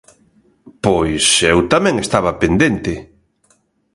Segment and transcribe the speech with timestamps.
[0.85, 2.93] Pois eu tamén estaba pendente.